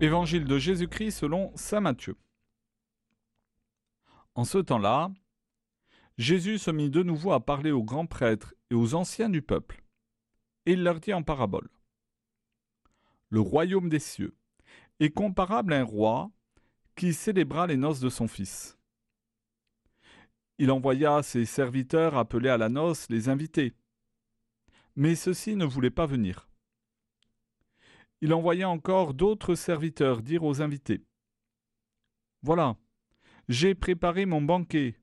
Évangile 0.00 0.44
de 0.44 0.58
Jésus-Christ 0.58 1.12
selon 1.12 1.52
Saint 1.54 1.80
Matthieu. 1.80 2.16
En 4.34 4.44
ce 4.44 4.58
temps-là, 4.58 5.12
Jésus 6.18 6.58
se 6.58 6.72
mit 6.72 6.90
de 6.90 7.04
nouveau 7.04 7.32
à 7.32 7.44
parler 7.44 7.70
aux 7.70 7.84
grands 7.84 8.06
prêtres 8.06 8.54
et 8.70 8.74
aux 8.74 8.94
anciens 8.94 9.28
du 9.28 9.40
peuple, 9.40 9.84
et 10.66 10.72
il 10.72 10.82
leur 10.82 10.98
dit 10.98 11.14
en 11.14 11.22
parabole. 11.22 11.68
Le 13.30 13.40
royaume 13.40 13.88
des 13.88 14.00
cieux 14.00 14.36
est 14.98 15.10
comparable 15.10 15.72
à 15.72 15.78
un 15.78 15.84
roi 15.84 16.30
qui 16.96 17.14
célébra 17.14 17.68
les 17.68 17.76
noces 17.76 18.00
de 18.00 18.08
son 18.08 18.26
fils. 18.26 18.76
Il 20.58 20.72
envoya 20.72 21.22
ses 21.22 21.44
serviteurs 21.44 22.16
appeler 22.16 22.48
à 22.48 22.58
la 22.58 22.68
noce 22.68 23.08
les 23.10 23.28
invités, 23.28 23.74
mais 24.96 25.14
ceux-ci 25.14 25.54
ne 25.54 25.64
voulaient 25.64 25.90
pas 25.90 26.06
venir. 26.06 26.48
Il 28.24 28.32
envoya 28.32 28.70
encore 28.70 29.12
d'autres 29.12 29.54
serviteurs 29.54 30.22
dire 30.22 30.44
aux 30.44 30.62
invités 30.62 31.04
Voilà, 32.40 32.78
j'ai 33.50 33.74
préparé 33.74 34.24
mon 34.24 34.40
banquet, 34.40 34.98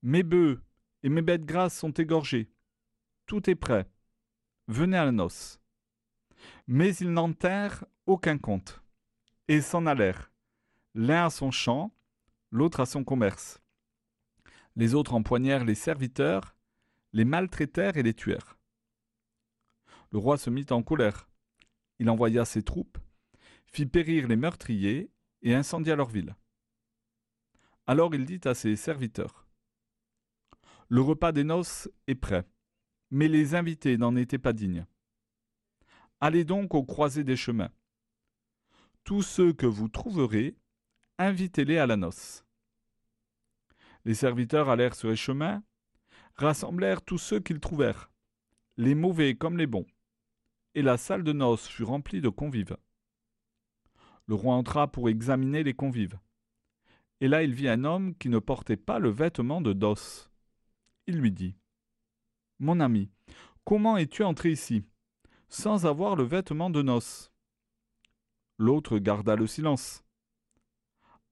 mes 0.00 0.22
bœufs 0.22 0.58
et 1.02 1.10
mes 1.10 1.20
bêtes 1.20 1.44
grasses 1.44 1.76
sont 1.76 1.90
égorgés. 1.90 2.50
Tout 3.26 3.50
est 3.50 3.56
prêt. 3.56 3.86
Venez 4.68 4.96
à 4.96 5.04
la 5.04 5.12
noce. 5.12 5.60
Mais 6.66 6.96
ils 6.96 7.12
n'en 7.12 7.34
tinrent 7.34 7.84
aucun 8.06 8.38
compte, 8.38 8.82
et 9.48 9.60
s'en 9.60 9.84
allèrent, 9.84 10.32
l'un 10.94 11.26
à 11.26 11.30
son 11.30 11.50
champ, 11.50 11.94
l'autre 12.50 12.80
à 12.80 12.86
son 12.86 13.04
commerce. 13.04 13.60
Les 14.76 14.94
autres 14.94 15.12
empoignèrent 15.12 15.66
les 15.66 15.74
serviteurs, 15.74 16.56
les 17.12 17.26
maltraitèrent 17.26 17.98
et 17.98 18.02
les 18.02 18.14
tuèrent. 18.14 18.56
Le 20.10 20.16
roi 20.16 20.38
se 20.38 20.48
mit 20.48 20.64
en 20.70 20.82
colère. 20.82 21.28
Il 21.98 22.10
envoya 22.10 22.44
ses 22.44 22.62
troupes, 22.62 22.98
fit 23.66 23.86
périr 23.86 24.28
les 24.28 24.36
meurtriers 24.36 25.10
et 25.42 25.54
incendia 25.54 25.96
leur 25.96 26.08
ville. 26.08 26.36
Alors 27.86 28.14
il 28.14 28.24
dit 28.24 28.40
à 28.44 28.54
ses 28.54 28.76
serviteurs 28.76 29.46
Le 30.88 31.00
repas 31.00 31.32
des 31.32 31.44
noces 31.44 31.90
est 32.06 32.14
prêt, 32.14 32.46
mais 33.10 33.28
les 33.28 33.54
invités 33.54 33.98
n'en 33.98 34.16
étaient 34.16 34.38
pas 34.38 34.52
dignes. 34.52 34.86
Allez 36.20 36.44
donc 36.44 36.74
aux 36.74 36.84
croisées 36.84 37.24
des 37.24 37.36
chemins. 37.36 37.72
Tous 39.04 39.22
ceux 39.22 39.52
que 39.52 39.66
vous 39.66 39.88
trouverez, 39.88 40.56
invitez-les 41.18 41.78
à 41.78 41.86
la 41.86 41.96
noce. 41.96 42.44
Les 44.04 44.14
serviteurs 44.14 44.68
allèrent 44.68 44.94
sur 44.94 45.08
les 45.08 45.16
chemins, 45.16 45.62
rassemblèrent 46.34 47.02
tous 47.02 47.18
ceux 47.18 47.40
qu'ils 47.40 47.60
trouvèrent, 47.60 48.10
les 48.76 48.94
mauvais 48.94 49.34
comme 49.34 49.58
les 49.58 49.66
bons, 49.66 49.86
et 50.74 50.82
la 50.82 50.96
salle 50.96 51.22
de 51.22 51.32
noces 51.32 51.68
fut 51.68 51.84
remplie 51.84 52.20
de 52.20 52.28
convives. 52.28 52.76
Le 54.26 54.34
roi 54.34 54.54
entra 54.54 54.90
pour 54.90 55.08
examiner 55.08 55.62
les 55.62 55.74
convives. 55.74 56.18
Et 57.20 57.28
là 57.28 57.42
il 57.42 57.54
vit 57.54 57.68
un 57.68 57.84
homme 57.84 58.14
qui 58.16 58.28
ne 58.28 58.38
portait 58.38 58.76
pas 58.76 58.98
le 58.98 59.10
vêtement 59.10 59.60
de 59.60 59.72
Dos. 59.72 60.30
Il 61.06 61.18
lui 61.18 61.32
dit 61.32 61.56
Mon 62.58 62.80
ami, 62.80 63.10
comment 63.64 63.96
es-tu 63.96 64.22
entré 64.22 64.50
ici, 64.50 64.84
sans 65.48 65.86
avoir 65.86 66.16
le 66.16 66.24
vêtement 66.24 66.70
de 66.70 66.82
noces? 66.82 67.30
L'autre 68.58 68.98
garda 68.98 69.36
le 69.36 69.46
silence. 69.46 70.04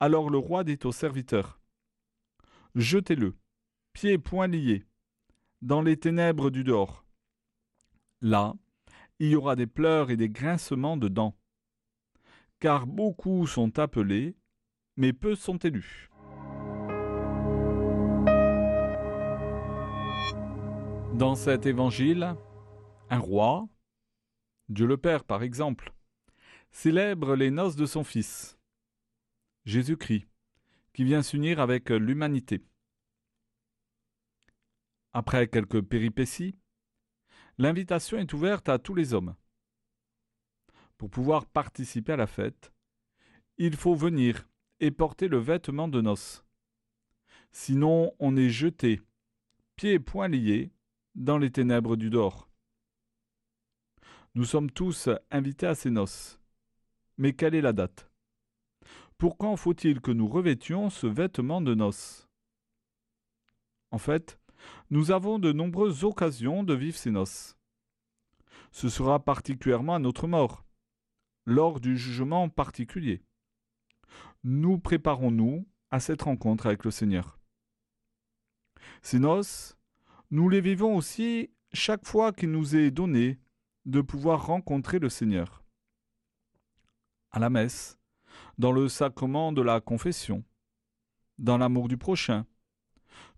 Alors 0.00 0.30
le 0.30 0.38
roi 0.38 0.64
dit 0.64 0.78
au 0.84 0.92
serviteur 0.92 1.60
Jetez-le, 2.74 3.36
pieds 3.92 4.12
et 4.12 4.18
poings 4.18 4.48
liés, 4.48 4.84
dans 5.62 5.80
les 5.80 5.96
ténèbres 5.96 6.50
du 6.50 6.64
dehors. 6.64 7.04
Là, 8.20 8.54
il 9.18 9.30
y 9.30 9.36
aura 9.36 9.56
des 9.56 9.66
pleurs 9.66 10.10
et 10.10 10.16
des 10.16 10.28
grincements 10.28 10.96
de 10.96 11.08
dents. 11.08 11.36
Car 12.60 12.86
beaucoup 12.86 13.46
sont 13.46 13.78
appelés, 13.78 14.36
mais 14.96 15.12
peu 15.12 15.34
sont 15.34 15.58
élus. 15.58 16.10
Dans 21.14 21.36
cet 21.36 21.66
évangile, 21.66 22.34
un 23.10 23.18
roi, 23.18 23.68
Dieu 24.68 24.86
le 24.86 24.96
Père 24.96 25.24
par 25.24 25.42
exemple, 25.42 25.92
célèbre 26.70 27.36
les 27.36 27.50
noces 27.50 27.76
de 27.76 27.86
son 27.86 28.02
Fils, 28.02 28.58
Jésus-Christ, 29.64 30.26
qui 30.92 31.04
vient 31.04 31.22
s'unir 31.22 31.60
avec 31.60 31.90
l'humanité. 31.90 32.64
Après 35.12 35.46
quelques 35.46 35.82
péripéties, 35.82 36.56
l'invitation 37.58 38.18
est 38.18 38.32
ouverte 38.32 38.68
à 38.68 38.78
tous 38.78 38.94
les 38.94 39.14
hommes. 39.14 39.34
Pour 40.98 41.10
pouvoir 41.10 41.46
participer 41.46 42.12
à 42.12 42.16
la 42.16 42.26
fête, 42.26 42.72
il 43.58 43.76
faut 43.76 43.94
venir 43.94 44.48
et 44.80 44.90
porter 44.90 45.28
le 45.28 45.38
vêtement 45.38 45.88
de 45.88 46.00
noces. 46.00 46.44
Sinon, 47.52 48.12
on 48.18 48.36
est 48.36 48.48
jeté, 48.48 49.00
pieds 49.76 49.94
et 49.94 50.00
poings 50.00 50.28
liés, 50.28 50.72
dans 51.14 51.38
les 51.38 51.50
ténèbres 51.50 51.96
du 51.96 52.10
dehors. 52.10 52.48
Nous 54.34 54.44
sommes 54.44 54.70
tous 54.70 55.08
invités 55.30 55.66
à 55.66 55.76
ces 55.76 55.90
noces. 55.90 56.40
Mais 57.18 57.32
quelle 57.32 57.54
est 57.54 57.60
la 57.60 57.72
date? 57.72 58.10
Pour 59.16 59.38
quand 59.38 59.54
faut-il 59.56 60.00
que 60.00 60.10
nous 60.10 60.26
revêtions 60.26 60.90
ce 60.90 61.06
vêtement 61.06 61.60
de 61.60 61.74
noces? 61.74 62.26
En 63.92 63.98
fait, 63.98 64.40
nous 64.90 65.10
avons 65.10 65.38
de 65.38 65.52
nombreuses 65.52 66.04
occasions 66.04 66.62
de 66.62 66.74
vivre 66.74 66.96
ces 66.96 67.10
noces. 67.10 67.56
Ce 68.72 68.88
sera 68.88 69.24
particulièrement 69.24 69.94
à 69.94 69.98
notre 69.98 70.26
mort, 70.26 70.64
lors 71.46 71.80
du 71.80 71.96
jugement 71.96 72.48
particulier. 72.48 73.22
Nous 74.42 74.78
préparons-nous 74.78 75.66
à 75.90 76.00
cette 76.00 76.22
rencontre 76.22 76.66
avec 76.66 76.84
le 76.84 76.90
Seigneur. 76.90 77.38
Ces 79.02 79.18
noces, 79.18 79.76
nous 80.30 80.48
les 80.48 80.60
vivons 80.60 80.96
aussi 80.96 81.50
chaque 81.72 82.06
fois 82.06 82.32
qu'il 82.32 82.50
nous 82.50 82.76
est 82.76 82.90
donné 82.90 83.38
de 83.86 84.00
pouvoir 84.00 84.46
rencontrer 84.46 84.98
le 84.98 85.08
Seigneur. 85.08 85.62
À 87.30 87.38
la 87.38 87.50
messe, 87.50 87.98
dans 88.58 88.72
le 88.72 88.88
sacrement 88.88 89.52
de 89.52 89.62
la 89.62 89.80
confession, 89.80 90.44
dans 91.38 91.58
l'amour 91.58 91.88
du 91.88 91.96
prochain, 91.96 92.46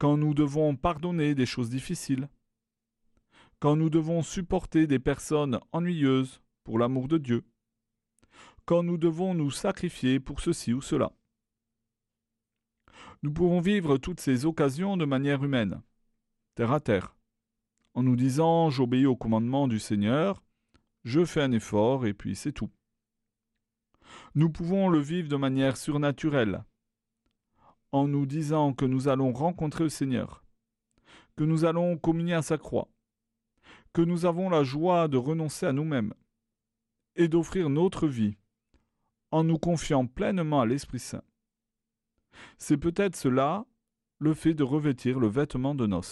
quand 0.00 0.16
nous 0.16 0.32
devons 0.32 0.76
pardonner 0.76 1.34
des 1.34 1.44
choses 1.44 1.68
difficiles, 1.68 2.30
quand 3.58 3.76
nous 3.76 3.90
devons 3.90 4.22
supporter 4.22 4.86
des 4.86 4.98
personnes 4.98 5.60
ennuyeuses 5.72 6.40
pour 6.64 6.78
l'amour 6.78 7.06
de 7.06 7.18
Dieu, 7.18 7.44
quand 8.64 8.82
nous 8.82 8.96
devons 8.96 9.34
nous 9.34 9.50
sacrifier 9.50 10.18
pour 10.18 10.40
ceci 10.40 10.72
ou 10.72 10.80
cela. 10.80 11.12
Nous 13.22 13.30
pouvons 13.30 13.60
vivre 13.60 13.98
toutes 13.98 14.20
ces 14.20 14.46
occasions 14.46 14.96
de 14.96 15.04
manière 15.04 15.44
humaine, 15.44 15.82
terre 16.54 16.72
à 16.72 16.80
terre, 16.80 17.14
en 17.92 18.02
nous 18.02 18.16
disant 18.16 18.70
j'obéis 18.70 19.04
au 19.04 19.16
commandement 19.16 19.68
du 19.68 19.78
Seigneur, 19.78 20.42
je 21.04 21.26
fais 21.26 21.42
un 21.42 21.52
effort 21.52 22.06
et 22.06 22.14
puis 22.14 22.34
c'est 22.36 22.52
tout. 22.52 22.70
Nous 24.34 24.48
pouvons 24.48 24.88
le 24.88 24.98
vivre 24.98 25.28
de 25.28 25.36
manière 25.36 25.76
surnaturelle, 25.76 26.64
en 27.92 28.08
nous 28.08 28.26
disant 28.26 28.72
que 28.72 28.84
nous 28.84 29.08
allons 29.08 29.32
rencontrer 29.32 29.84
le 29.84 29.90
Seigneur, 29.90 30.44
que 31.36 31.44
nous 31.44 31.64
allons 31.64 31.96
communier 31.98 32.34
à 32.34 32.42
sa 32.42 32.58
croix, 32.58 32.88
que 33.92 34.02
nous 34.02 34.26
avons 34.26 34.48
la 34.48 34.62
joie 34.62 35.08
de 35.08 35.16
renoncer 35.16 35.66
à 35.66 35.72
nous-mêmes 35.72 36.14
et 37.16 37.28
d'offrir 37.28 37.68
notre 37.70 38.06
vie 38.06 38.36
en 39.30 39.44
nous 39.44 39.58
confiant 39.58 40.06
pleinement 40.06 40.60
à 40.60 40.66
l'Esprit 40.66 40.98
Saint. 40.98 41.22
C'est 42.58 42.76
peut-être 42.76 43.16
cela 43.16 43.64
le 44.18 44.34
fait 44.34 44.54
de 44.54 44.62
revêtir 44.62 45.18
le 45.18 45.28
vêtement 45.28 45.74
de 45.74 45.86
noces. 45.86 46.08